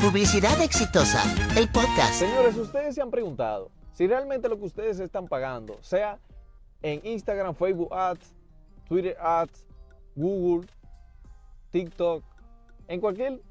Publicidad 0.00 0.58
exitosa, 0.62 1.22
el 1.58 1.68
podcast. 1.68 2.14
Señores, 2.14 2.56
ustedes 2.56 2.94
se 2.94 3.02
han 3.02 3.10
preguntado 3.10 3.70
si 3.92 4.06
realmente 4.06 4.48
lo 4.48 4.58
que 4.58 4.64
ustedes 4.64 4.98
están 4.98 5.28
pagando, 5.28 5.76
sea 5.82 6.18
en 6.80 7.04
Instagram, 7.04 7.54
Facebook 7.54 7.92
Ads, 7.92 8.34
Twitter 8.88 9.14
Ads, 9.20 9.66
Google, 10.16 10.66
TikTok, 11.70 12.24
en 12.88 12.98
cualquier 12.98 13.42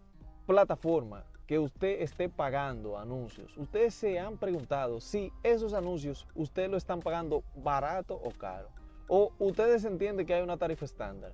plataforma 0.47 1.23
que 1.45 1.59
usted 1.59 2.01
esté 2.01 2.29
pagando 2.29 2.97
anuncios, 2.97 3.55
ustedes 3.55 3.93
se 3.93 4.17
han 4.17 4.35
preguntado 4.39 4.99
si 5.01 5.31
esos 5.43 5.73
anuncios 5.73 6.25
ustedes 6.33 6.71
lo 6.71 6.77
están 6.77 6.99
pagando 7.01 7.43
barato 7.57 8.15
o 8.15 8.31
caro. 8.31 8.69
O 9.07 9.33
ustedes 9.37 9.85
entienden 9.85 10.25
que 10.25 10.33
hay 10.33 10.41
una 10.41 10.57
tarifa 10.57 10.85
estándar. 10.85 11.31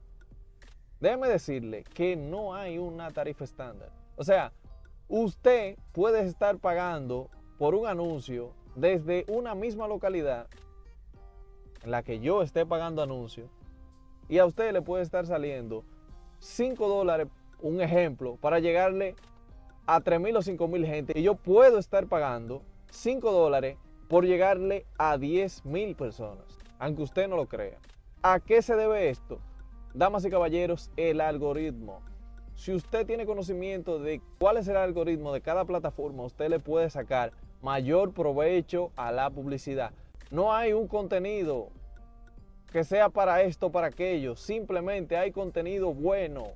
Déjeme 1.00 1.30
decirle 1.30 1.86
que 1.86 2.18
no 2.18 2.54
hay 2.54 2.78
una 2.78 3.12
tarifa 3.12 3.46
estándar. 3.46 3.92
O 4.18 4.24
sea, 4.26 4.52
usted 5.08 5.78
puede 5.92 6.26
estar 6.26 6.58
pagando 6.58 7.30
por 7.58 7.76
un 7.76 7.88
anuncio 7.88 8.54
desde 8.76 9.26
una 9.28 9.56
misma 9.56 9.88
localidad 9.88 10.48
en 11.84 11.92
la 11.92 12.04
que 12.04 12.20
yo 12.20 12.42
esté 12.42 12.66
pagando 12.66 13.02
anuncio 13.02 13.50
y 14.28 14.40
a 14.40 14.46
usted 14.46 14.74
le 14.74 14.82
puede 14.82 15.04
estar 15.04 15.26
saliendo 15.26 15.84
5 16.40 16.88
dólares, 16.88 17.28
un 17.62 17.82
ejemplo, 17.82 18.38
para 18.38 18.60
llegarle 18.60 19.16
a 19.86 20.02
3 20.02 20.20
mil 20.20 20.36
o 20.36 20.42
5 20.42 20.68
mil 20.68 20.86
gente 20.86 21.14
y 21.16 21.24
yo 21.24 21.36
puedo 21.36 21.78
estar 21.78 22.08
pagando 22.08 22.64
5 22.90 23.32
dólares 23.32 23.78
por 24.08 24.26
llegarle 24.26 24.86
a 24.98 25.18
10 25.18 25.66
mil 25.66 25.96
personas, 25.96 26.46
aunque 26.80 27.04
usted 27.04 27.28
no 27.28 27.36
lo 27.36 27.48
crea. 27.48 27.78
¿A 28.24 28.40
qué 28.40 28.62
se 28.62 28.76
debe 28.76 29.10
esto? 29.10 29.40
Damas 29.94 30.26
y 30.26 30.30
caballeros, 30.30 30.92
el 30.98 31.22
algoritmo. 31.22 32.02
Si 32.56 32.74
usted 32.74 33.06
tiene 33.06 33.26
conocimiento 33.26 34.00
de 34.00 34.22
cuál 34.40 34.58
es 34.58 34.68
el 34.68 34.78
algoritmo 34.78 35.34
de 35.34 35.42
cada 35.42 35.66
plataforma, 35.66 36.24
usted 36.24 36.50
le 36.50 36.60
puede 36.60 36.90
sacar 36.90 37.34
mayor 37.62 38.14
provecho 38.14 38.92
a 38.96 39.12
la 39.12 39.30
publicidad. 39.30 39.92
No 40.32 40.54
hay 40.54 40.74
un 40.74 40.88
contenido 40.88 41.70
que 42.72 42.84
sea 42.84 43.10
para 43.10 43.42
esto, 43.42 43.72
para 43.72 43.88
aquello. 43.88 44.36
Simplemente 44.36 45.18
hay 45.18 45.32
contenido 45.32 45.94
bueno. 45.94 46.54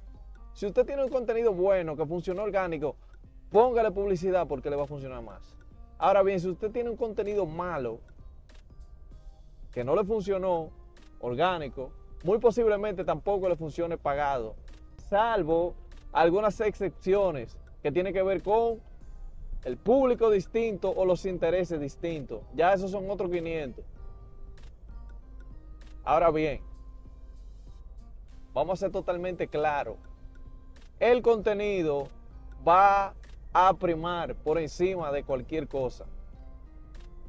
Si 0.53 0.65
usted 0.65 0.85
tiene 0.85 1.03
un 1.03 1.09
contenido 1.09 1.53
bueno 1.53 1.95
que 1.95 2.05
funciona 2.05 2.43
orgánico, 2.43 2.95
póngale 3.51 3.91
publicidad 3.91 4.47
porque 4.47 4.69
le 4.69 4.77
va 4.77 4.83
a 4.83 4.87
funcionar 4.87 5.21
más. 5.21 5.55
Ahora 5.97 6.23
bien, 6.23 6.39
si 6.39 6.47
usted 6.47 6.71
tiene 6.71 6.89
un 6.89 6.97
contenido 6.97 7.45
malo 7.45 7.99
que 9.71 9.83
no 9.83 9.95
le 9.95 10.03
funcionó 10.05 10.69
orgánico, 11.19 11.91
muy 12.23 12.39
posiblemente 12.39 13.03
tampoco 13.03 13.47
le 13.49 13.55
funcione 13.55 13.97
pagado, 13.97 14.55
salvo 15.09 15.75
algunas 16.11 16.59
excepciones 16.61 17.57
que 17.81 17.91
tienen 17.91 18.13
que 18.13 18.23
ver 18.23 18.41
con 18.41 18.79
el 19.63 19.77
público 19.77 20.29
distinto 20.29 20.89
o 20.89 21.05
los 21.05 21.25
intereses 21.25 21.79
distintos. 21.79 22.41
Ya 22.53 22.73
esos 22.73 22.91
son 22.91 23.09
otros 23.09 23.29
500. 23.29 23.83
Ahora 26.03 26.31
bien, 26.31 26.61
vamos 28.53 28.79
a 28.79 28.85
ser 28.85 28.91
totalmente 28.91 29.47
claros. 29.47 29.97
El 30.99 31.21
contenido 31.21 32.07
va 32.67 33.13
a 33.53 33.73
primar 33.73 34.35
por 34.35 34.57
encima 34.57 35.11
de 35.11 35.23
cualquier 35.23 35.67
cosa. 35.67 36.05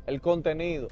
El 0.07 0.21
contenido. 0.21 0.89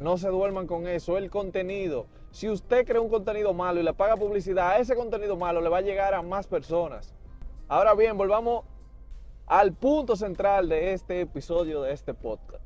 No 0.00 0.18
se 0.18 0.28
duerman 0.28 0.66
con 0.66 0.86
eso. 0.86 1.16
El 1.16 1.30
contenido. 1.30 2.06
Si 2.32 2.48
usted 2.48 2.86
crea 2.86 3.00
un 3.00 3.10
contenido 3.10 3.52
malo 3.52 3.78
y 3.78 3.82
le 3.82 3.92
paga 3.92 4.16
publicidad, 4.16 4.70
a 4.70 4.78
ese 4.78 4.96
contenido 4.96 5.36
malo 5.36 5.60
le 5.60 5.68
va 5.68 5.78
a 5.78 5.82
llegar 5.82 6.14
a 6.14 6.22
más 6.22 6.46
personas. 6.46 7.14
Ahora 7.68 7.94
bien, 7.94 8.16
volvamos 8.16 8.64
al 9.46 9.74
punto 9.74 10.16
central 10.16 10.70
de 10.70 10.94
este 10.94 11.20
episodio, 11.20 11.82
de 11.82 11.92
este 11.92 12.14
podcast. 12.14 12.64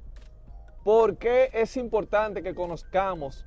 ¿Por 0.84 1.17
qué 1.17 1.50
es 1.53 1.77
importante 1.77 2.44
que 2.44 2.55
conozcamos 2.55 3.44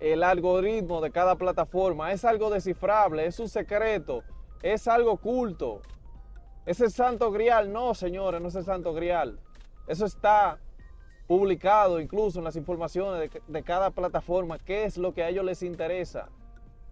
el 0.00 0.22
algoritmo 0.22 1.02
de 1.02 1.10
cada 1.10 1.36
plataforma? 1.36 2.10
Es 2.10 2.24
algo 2.24 2.48
descifrable, 2.48 3.26
es 3.26 3.38
un 3.38 3.50
secreto, 3.50 4.22
es 4.62 4.88
algo 4.88 5.12
oculto. 5.12 5.82
¿Es 6.64 6.80
el 6.80 6.90
santo 6.90 7.30
grial? 7.30 7.70
No, 7.70 7.92
señores, 7.92 8.40
no 8.40 8.48
es 8.48 8.54
el 8.54 8.64
santo 8.64 8.94
grial. 8.94 9.38
Eso 9.86 10.06
está 10.06 10.58
publicado 11.26 12.00
incluso 12.00 12.38
en 12.38 12.44
las 12.44 12.56
informaciones 12.56 13.30
de, 13.46 13.62
cada 13.62 13.90
plataforma, 13.90 14.58
qué 14.58 14.84
es 14.84 14.96
lo 14.98 15.12
que 15.12 15.22
a 15.22 15.28
ellos 15.28 15.44
les 15.44 15.62
interesa. 15.62 16.28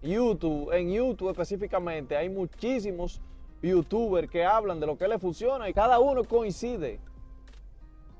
YouTube, 0.03 0.73
en 0.73 0.91
YouTube 0.91 1.31
específicamente, 1.31 2.17
hay 2.17 2.29
muchísimos 2.29 3.21
youtubers 3.63 4.29
que 4.29 4.45
hablan 4.45 4.81
de 4.81 4.87
lo 4.87 4.97
que 4.97 5.07
les 5.07 5.21
funciona 5.21 5.69
y 5.69 5.75
cada 5.75 5.99
uno 6.01 6.25
coincide. 6.25 6.99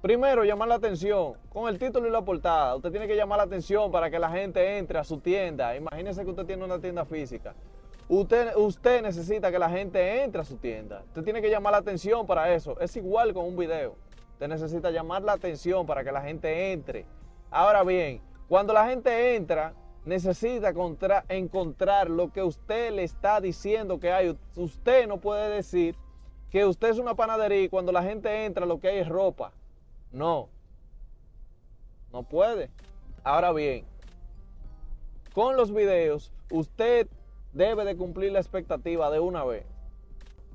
Primero, 0.01 0.45
llamar 0.45 0.69
la 0.69 0.75
atención 0.77 1.35
con 1.49 1.69
el 1.69 1.79
título 1.79 2.09
y 2.09 2.11
la 2.11 2.23
portada. 2.23 2.75
Usted 2.75 2.91
tiene 2.91 3.07
que 3.07 3.17
llamar 3.17 3.39
la 3.39 3.45
atención 3.45 3.91
para 3.91 4.11
que 4.11 4.19
la 4.19 4.31
gente 4.31 4.79
entre 4.79 4.99
a 4.99 5.05
su 5.05 5.19
tienda. 5.19 5.77
Imagínese 5.77 6.25
que 6.25 6.31
usted 6.31 6.45
tiene 6.45 6.65
una 6.65 6.81
tienda 6.81 7.05
física. 7.05 7.55
Usted, 8.09 8.57
usted 8.57 9.01
necesita 9.01 9.51
que 9.51 9.59
la 9.61 9.71
gente 9.71 10.25
entre 10.25 10.41
a 10.41 10.45
su 10.45 10.57
tienda. 10.57 11.05
Usted 11.07 11.23
tiene 11.23 11.41
que 11.41 11.49
llamar 11.49 11.73
la 11.73 11.79
atención 11.79 12.27
para 12.27 12.53
eso. 12.53 12.79
Es 12.81 12.97
igual 12.97 13.33
con 13.33 13.45
un 13.47 13.57
video. 13.57 13.95
Usted 14.33 14.49
necesita 14.49 14.91
llamar 14.91 15.23
la 15.23 15.33
atención 15.33 15.87
para 15.87 16.03
que 16.05 16.13
la 16.13 16.23
gente 16.23 16.73
entre. 16.73 17.07
Ahora 17.51 17.85
bien, 17.85 18.21
cuando 18.49 18.73
la 18.73 18.89
gente 18.89 19.37
entra, 19.37 19.75
necesita 20.05 20.73
encontrar 21.29 22.11
lo 22.11 22.33
que 22.33 22.43
usted 22.43 22.93
le 22.93 23.05
está 23.05 23.41
diciendo 23.41 24.01
que 24.01 24.13
hay. 24.13 24.37
Usted 24.57 25.07
no 25.07 25.19
puede 25.19 25.49
decir 25.49 25.97
que 26.51 26.67
usted 26.67 26.91
es 26.91 26.99
una 26.99 27.15
panadería 27.15 27.63
y 27.63 27.69
cuando 27.69 27.93
la 27.93 28.03
gente 28.03 28.45
entra 28.45 28.67
lo 28.67 28.81
que 28.81 28.89
hay 28.89 28.99
es 28.99 29.09
ropa. 29.09 29.53
No. 30.11 30.49
No 32.13 32.25
puede. 32.25 32.71
Ahora 33.25 33.53
bien, 33.53 33.87
con 35.35 35.57
los 35.57 35.73
videos, 35.73 36.33
usted 36.51 37.09
debe 37.53 37.85
de 37.85 37.97
cumplir 37.97 38.33
la 38.33 38.41
expectativa 38.41 39.11
de 39.11 39.21
una 39.21 39.45
vez. 39.45 39.65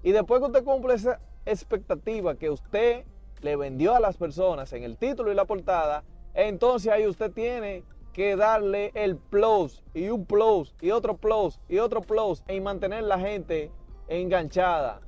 Y 0.04 0.12
después 0.12 0.40
que 0.40 0.48
usted 0.48 0.64
cumple 0.64 0.94
esa 0.94 1.20
expectativa 1.46 2.36
que 2.36 2.50
usted 2.50 3.06
le 3.42 3.56
vendió 3.56 3.96
a 3.96 4.00
las 4.00 4.18
personas 4.18 4.72
en 4.74 4.84
el 4.84 4.98
título 4.98 5.31
y 5.31 5.36
la 5.36 5.46
portada, 5.46 6.03
entonces 6.34 6.92
ahí 6.92 7.06
usted 7.08 7.31
tiene 7.31 7.84
que 8.14 8.36
darle 8.36 8.92
el 8.96 9.16
plus 9.16 9.84
y 9.94 10.09
un 10.09 10.25
plus 10.25 10.74
y 10.81 10.92
otro 10.92 11.18
plus 11.18 11.59
y 11.70 11.78
otro 11.78 12.02
plus 12.02 12.44
y 12.48 12.59
mantener 12.59 13.03
la 13.03 13.20
gente 13.20 13.72
enganchada. 14.08 15.02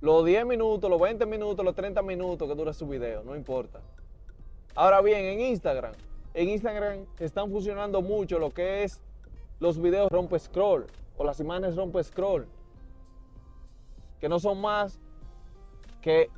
Los 0.00 0.24
10 0.24 0.46
minutos, 0.46 0.88
los 0.88 1.00
20 1.00 1.26
minutos, 1.26 1.64
los 1.64 1.74
30 1.74 2.02
minutos 2.02 2.48
que 2.48 2.54
dura 2.54 2.72
su 2.72 2.86
video, 2.86 3.22
no 3.24 3.36
importa. 3.36 3.80
Ahora 4.74 5.00
bien, 5.00 5.24
en 5.24 5.40
Instagram, 5.40 5.92
en 6.34 6.48
Instagram 6.50 7.06
están 7.18 7.50
funcionando 7.50 8.00
mucho 8.00 8.38
lo 8.38 8.50
que 8.50 8.84
es 8.84 9.00
los 9.60 9.80
videos 9.80 10.10
rompe 10.10 10.38
scroll 10.38 10.86
o 11.16 11.24
las 11.24 11.40
imágenes 11.40 11.74
rompe 11.74 12.02
scroll, 12.04 12.46
que 14.20 14.28
no 14.28 14.38
son 14.38 14.60
más 14.60 15.00
que 16.00 16.30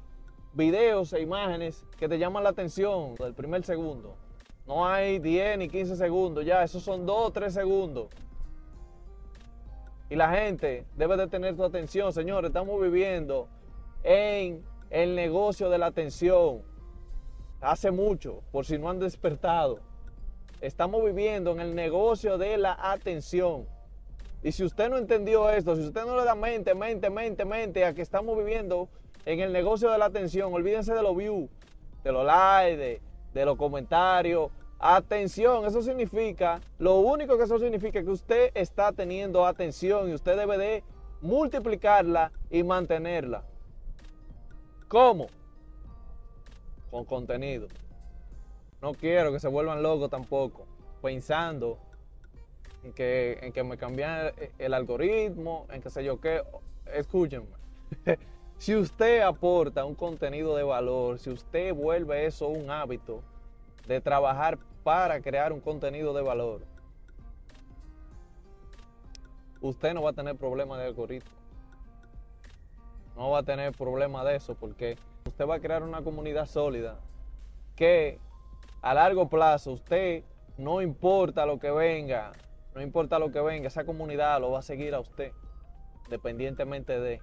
videos 0.53 1.13
e 1.13 1.21
imágenes 1.21 1.85
que 1.99 2.09
te 2.09 2.19
llaman 2.19 2.45
la 2.45 2.51
atención 2.51 3.15
del 3.17 3.35
primer 3.35 3.65
segundo. 3.65 4.17
No 4.67 4.87
hay 4.87 5.19
10 5.19 5.59
ni 5.59 5.69
15 5.69 5.97
segundos, 5.97 6.45
ya, 6.45 6.63
esos 6.63 6.83
son 6.83 7.07
2 7.07 7.29
o 7.29 7.31
3 7.31 7.53
segundos. 7.53 8.09
Y 10.09 10.17
la 10.17 10.29
gente 10.31 10.87
debe 10.97 11.17
de 11.17 11.29
tener 11.29 11.57
tu 11.57 11.65
atención, 11.65 12.13
señores. 12.13 12.49
Estamos 12.49 12.81
viviendo 12.81 13.49
en 14.03 14.65
el 14.91 15.15
negocio 15.15 15.71
de 15.71 15.79
la 15.79 15.87
atención. 15.87 16.63
Hace 17.61 17.93
mucho, 17.93 18.43
por 18.51 18.65
si 18.65 18.77
no 18.77 18.91
han 18.91 18.99
despertado. 18.99 19.79
Estamos 20.61 21.05
viviendo 21.05 21.53
en 21.53 21.61
el 21.61 21.75
negocio 21.75 22.39
de 22.39 22.59
la 22.59 22.77
atención. 22.93 23.67
Y 24.43 24.53
si 24.53 24.65
usted 24.65 24.89
no 24.89 24.97
entendió 24.97 25.51
esto, 25.51 25.77
si 25.77 25.83
usted 25.83 26.05
no 26.07 26.17
le 26.17 26.25
da 26.25 26.35
mente, 26.35 26.75
mente, 26.75 27.11
mente, 27.11 27.45
mente 27.45 27.85
a 27.85 27.95
que 27.95 28.01
estamos 28.01 28.37
viviendo 28.39 28.89
en 29.27 29.41
el 29.41 29.53
negocio 29.53 29.91
de 29.91 29.99
la 29.99 30.07
atención, 30.07 30.53
olvídense 30.53 30.95
de 30.95 31.03
los 31.03 31.15
views, 31.15 31.51
de 32.03 32.13
los 32.13 32.25
likes, 32.25 33.01
de, 33.35 33.45
los 33.45 33.57
comentarios. 33.59 34.51
Atención, 34.79 35.67
eso 35.67 35.83
significa, 35.83 36.61
lo 36.79 37.01
único 37.01 37.37
que 37.37 37.45
eso 37.45 37.59
significa 37.59 37.99
es 37.99 38.07
que 38.07 38.11
usted 38.11 38.51
está 38.55 38.93
teniendo 38.93 39.45
atención 39.45 40.09
y 40.09 40.15
usted 40.15 40.39
debe 40.39 40.57
de 40.57 40.85
multiplicarla 41.21 42.33
y 42.49 42.63
mantenerla. 42.63 43.45
¿Cómo? 44.89 45.27
Con 46.91 47.05
contenido. 47.05 47.69
No 48.81 48.95
quiero 48.95 49.33
que 49.33 49.39
se 49.39 49.49
vuelvan 49.49 49.83
locos 49.83 50.09
tampoco, 50.09 50.67
pensando 51.03 51.79
en 52.83 52.93
que, 52.93 53.39
en 53.43 53.53
que 53.53 53.63
me 53.63 53.77
cambian 53.77 54.33
el, 54.59 54.75
algoritmo, 54.75 55.67
en 55.71 55.83
que 55.83 55.91
sé 55.91 56.05
yo 56.05 56.21
qué. 56.21 56.43
Escúchenme. 56.93 57.49
Si 58.61 58.77
usted 58.77 59.23
aporta 59.23 59.87
un 59.87 59.95
contenido 59.95 60.55
de 60.55 60.63
valor, 60.63 61.19
si 61.19 61.31
usted 61.31 61.75
vuelve 61.75 62.27
eso 62.27 62.49
un 62.49 62.71
hábito 62.71 63.23
de 63.89 64.03
trabajar 64.03 64.59
para 64.85 65.23
crear 65.23 65.51
un 65.51 65.61
contenido 65.61 66.13
de 66.13 66.21
valor, 66.21 66.67
usted 69.63 69.95
no 69.95 70.03
va 70.03 70.11
a 70.11 70.13
tener 70.13 70.37
problemas 70.37 70.79
de 70.79 70.85
algoritmo. 70.85 71.31
no 73.17 73.31
va 73.31 73.39
a 73.39 73.43
tener 73.43 73.73
problema 73.73 74.25
de 74.25 74.37
eso 74.37 74.55
porque 74.55 74.99
usted 75.27 75.47
va 75.49 75.55
a 75.55 75.61
crear 75.61 75.83
una 75.83 76.03
comunidad 76.03 76.45
sólida 76.45 76.99
que 77.77 78.19
a 78.83 78.93
largo 78.93 79.31
plazo 79.31 79.73
usted 79.73 80.23
no 80.59 80.83
importa 80.83 81.47
lo 81.47 81.59
que 81.59 81.71
venga, 81.71 82.33
no 82.75 82.81
importa 82.81 83.19
lo 83.19 83.33
que 83.33 83.41
venga, 83.41 83.69
esa 83.69 83.85
comunidad 83.85 84.41
lo 84.41 84.53
va 84.53 84.61
a 84.61 84.63
seguir 84.63 84.95
a 84.95 85.01
usted, 85.01 85.33
dependientemente 86.09 86.99
de. 87.01 87.21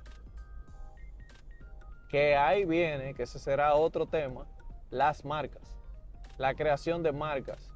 Que 2.10 2.36
ahí 2.36 2.66
viene, 2.66 3.14
que 3.14 3.24
ese 3.24 3.40
será 3.40 3.76
otro 3.76 4.06
tema, 4.06 4.46
las 4.90 5.26
marcas, 5.26 5.76
la 6.38 6.54
creación 6.56 7.04
de 7.04 7.12
marcas. 7.12 7.70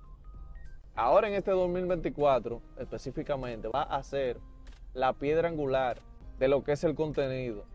Ahora 0.95 1.27
en 1.27 1.33
este 1.35 1.51
2024 1.51 2.61
específicamente 2.77 3.69
va 3.69 3.83
a 3.83 4.03
ser 4.03 4.39
la 4.93 5.13
piedra 5.13 5.47
angular 5.47 5.99
de 6.37 6.47
lo 6.47 6.63
que 6.63 6.73
es 6.73 6.83
el 6.83 6.95
contenido. 6.95 7.65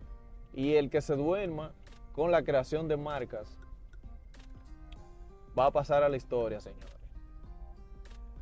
Y 0.53 0.75
el 0.75 0.91
que 0.91 1.01
se 1.01 1.17
duerma 1.17 1.73
con 2.15 2.31
la 2.31 2.43
creación 2.43 2.89
de 2.89 2.97
marcas 2.97 3.59
va 5.59 5.67
a 5.67 5.71
pasar 5.71 6.03
a 6.03 6.09
la 6.09 6.17
historia, 6.17 6.61
señores. 6.61 6.96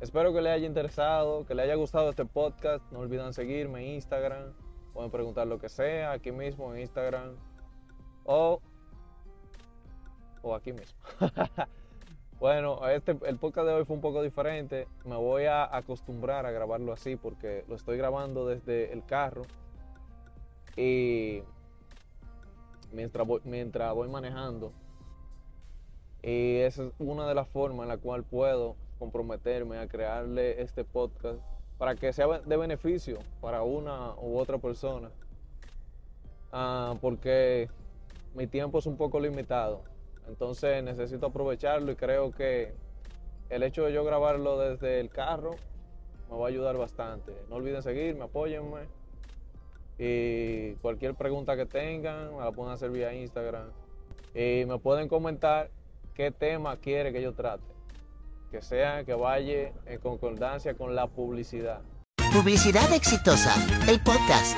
Espero 0.01 0.33
que 0.33 0.41
les 0.41 0.51
haya 0.51 0.67
interesado, 0.67 1.45
que 1.45 1.55
les 1.55 1.63
haya 1.63 1.75
gustado 1.75 2.09
este 2.09 2.25
podcast. 2.25 2.83
No 2.91 2.99
olviden 2.99 3.33
seguirme 3.33 3.79
en 3.79 3.95
Instagram. 3.95 4.53
Pueden 4.93 5.09
preguntar 5.09 5.47
lo 5.47 5.57
que 5.57 5.69
sea 5.69 6.11
aquí 6.11 6.33
mismo 6.33 6.73
en 6.73 6.81
Instagram. 6.81 7.35
O, 8.25 8.59
o 10.41 10.53
aquí 10.53 10.73
mismo. 10.73 10.99
bueno, 12.39 12.85
este, 12.89 13.17
el 13.25 13.37
podcast 13.37 13.67
de 13.67 13.73
hoy 13.73 13.85
fue 13.85 13.95
un 13.95 14.01
poco 14.01 14.21
diferente. 14.21 14.89
Me 15.05 15.15
voy 15.15 15.45
a 15.45 15.73
acostumbrar 15.73 16.45
a 16.45 16.51
grabarlo 16.51 16.91
así 16.91 17.15
porque 17.15 17.63
lo 17.69 17.75
estoy 17.75 17.97
grabando 17.97 18.45
desde 18.45 18.91
el 18.91 19.05
carro. 19.05 19.43
Y 20.75 21.41
mientras 22.91 23.25
mientras 23.45 23.93
voy 23.93 24.09
manejando. 24.09 24.73
Y 26.21 26.57
esa 26.57 26.83
es 26.83 26.93
una 26.99 27.25
de 27.27 27.35
las 27.35 27.47
formas 27.47 27.83
en 27.83 27.89
la 27.89 27.97
cual 27.97 28.25
puedo 28.25 28.75
comprometerme 28.99 29.77
a 29.77 29.87
crearle 29.87 30.61
este 30.61 30.83
podcast 30.83 31.39
para 31.77 31.95
que 31.95 32.13
sea 32.13 32.39
de 32.39 32.57
beneficio 32.57 33.19
para 33.41 33.63
una 33.63 34.15
u 34.15 34.37
otra 34.37 34.57
persona. 34.57 35.11
Ah, 36.51 36.95
porque 37.01 37.69
mi 38.33 38.47
tiempo 38.47 38.79
es 38.79 38.85
un 38.85 38.97
poco 38.97 39.19
limitado. 39.19 39.81
Entonces 40.27 40.83
necesito 40.83 41.27
aprovecharlo 41.27 41.91
y 41.91 41.95
creo 41.95 42.31
que 42.31 42.73
el 43.49 43.63
hecho 43.63 43.85
de 43.85 43.93
yo 43.93 44.03
grabarlo 44.03 44.57
desde 44.57 44.99
el 44.99 45.09
carro 45.09 45.55
me 46.29 46.37
va 46.37 46.45
a 46.45 46.49
ayudar 46.49 46.77
bastante. 46.77 47.33
No 47.49 47.55
olviden 47.55 47.83
seguirme, 47.83 48.23
apóyenme. 48.23 48.87
Y 49.97 50.73
cualquier 50.75 51.15
pregunta 51.15 51.55
que 51.55 51.65
tengan, 51.65 52.35
me 52.35 52.43
la 52.43 52.51
pueden 52.51 52.73
hacer 52.73 52.89
vía 52.89 53.13
Instagram. 53.13 53.67
Y 54.33 54.65
me 54.65 54.79
pueden 54.79 55.07
comentar 55.07 55.69
qué 56.13 56.31
tema 56.31 56.77
quiere 56.77 57.13
que 57.13 57.21
yo 57.21 57.33
trate. 57.33 57.74
Que 58.51 58.61
sea 58.61 59.03
que 59.03 59.13
vaya 59.13 59.71
en 59.85 59.99
concordancia 59.99 60.75
con 60.75 60.95
la 60.95 61.07
publicidad. 61.07 61.81
Publicidad 62.33 62.91
exitosa, 62.93 63.53
el 63.89 64.01
podcast. 64.01 64.55